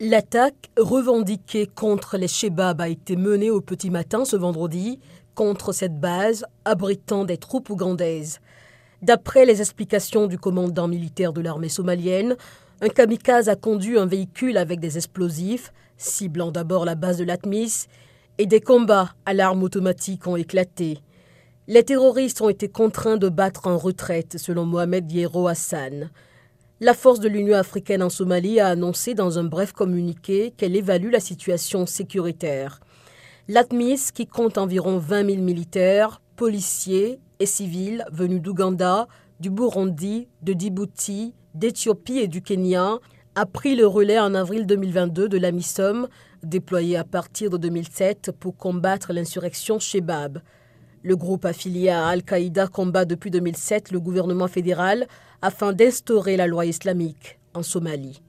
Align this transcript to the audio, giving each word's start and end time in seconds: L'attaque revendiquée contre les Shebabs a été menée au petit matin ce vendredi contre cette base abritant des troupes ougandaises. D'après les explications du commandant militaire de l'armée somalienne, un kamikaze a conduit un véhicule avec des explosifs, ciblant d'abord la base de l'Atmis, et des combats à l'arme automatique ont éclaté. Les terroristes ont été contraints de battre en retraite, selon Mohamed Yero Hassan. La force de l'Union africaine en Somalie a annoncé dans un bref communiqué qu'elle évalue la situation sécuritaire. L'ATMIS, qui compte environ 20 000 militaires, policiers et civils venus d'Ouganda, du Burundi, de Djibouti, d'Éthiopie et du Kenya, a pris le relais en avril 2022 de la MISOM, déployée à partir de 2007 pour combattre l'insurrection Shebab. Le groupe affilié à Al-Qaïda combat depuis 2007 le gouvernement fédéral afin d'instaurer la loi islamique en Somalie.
L'attaque 0.00 0.70
revendiquée 0.76 1.66
contre 1.66 2.18
les 2.18 2.28
Shebabs 2.28 2.80
a 2.80 2.88
été 2.88 3.16
menée 3.16 3.50
au 3.50 3.60
petit 3.60 3.90
matin 3.90 4.24
ce 4.24 4.36
vendredi 4.36 5.00
contre 5.34 5.72
cette 5.72 5.98
base 5.98 6.44
abritant 6.64 7.24
des 7.24 7.36
troupes 7.36 7.68
ougandaises. 7.68 8.38
D'après 9.02 9.44
les 9.44 9.60
explications 9.60 10.28
du 10.28 10.38
commandant 10.38 10.86
militaire 10.86 11.32
de 11.32 11.40
l'armée 11.40 11.68
somalienne, 11.68 12.36
un 12.80 12.88
kamikaze 12.90 13.48
a 13.48 13.56
conduit 13.56 13.98
un 13.98 14.06
véhicule 14.06 14.56
avec 14.56 14.78
des 14.78 14.98
explosifs, 14.98 15.72
ciblant 15.96 16.52
d'abord 16.52 16.84
la 16.84 16.94
base 16.94 17.18
de 17.18 17.24
l'Atmis, 17.24 17.88
et 18.38 18.46
des 18.46 18.60
combats 18.60 19.14
à 19.26 19.34
l'arme 19.34 19.64
automatique 19.64 20.28
ont 20.28 20.36
éclaté. 20.36 21.00
Les 21.66 21.82
terroristes 21.82 22.40
ont 22.40 22.48
été 22.48 22.68
contraints 22.68 23.16
de 23.16 23.28
battre 23.28 23.66
en 23.66 23.76
retraite, 23.76 24.38
selon 24.38 24.64
Mohamed 24.64 25.10
Yero 25.10 25.48
Hassan. 25.48 26.08
La 26.80 26.94
force 26.94 27.18
de 27.18 27.28
l'Union 27.28 27.56
africaine 27.56 28.04
en 28.04 28.08
Somalie 28.08 28.60
a 28.60 28.68
annoncé 28.68 29.14
dans 29.14 29.36
un 29.40 29.42
bref 29.42 29.72
communiqué 29.72 30.54
qu'elle 30.56 30.76
évalue 30.76 31.10
la 31.10 31.18
situation 31.18 31.86
sécuritaire. 31.86 32.78
L'ATMIS, 33.48 34.12
qui 34.14 34.28
compte 34.28 34.58
environ 34.58 34.98
20 34.98 35.28
000 35.28 35.42
militaires, 35.42 36.20
policiers 36.36 37.18
et 37.40 37.46
civils 37.46 38.04
venus 38.12 38.40
d'Ouganda, 38.40 39.08
du 39.40 39.50
Burundi, 39.50 40.28
de 40.42 40.52
Djibouti, 40.56 41.34
d'Éthiopie 41.52 42.18
et 42.18 42.28
du 42.28 42.42
Kenya, 42.42 42.98
a 43.34 43.44
pris 43.44 43.74
le 43.74 43.88
relais 43.88 44.20
en 44.20 44.32
avril 44.36 44.64
2022 44.64 45.28
de 45.28 45.38
la 45.38 45.50
MISOM, 45.50 46.06
déployée 46.44 46.96
à 46.96 47.02
partir 47.02 47.50
de 47.50 47.56
2007 47.56 48.30
pour 48.38 48.56
combattre 48.56 49.12
l'insurrection 49.12 49.80
Shebab. 49.80 50.42
Le 51.02 51.16
groupe 51.16 51.44
affilié 51.44 51.90
à 51.90 52.06
Al-Qaïda 52.08 52.66
combat 52.66 53.04
depuis 53.04 53.30
2007 53.30 53.92
le 53.92 54.00
gouvernement 54.00 54.48
fédéral 54.48 55.06
afin 55.42 55.72
d'instaurer 55.72 56.36
la 56.36 56.46
loi 56.46 56.66
islamique 56.66 57.38
en 57.54 57.62
Somalie. 57.62 58.20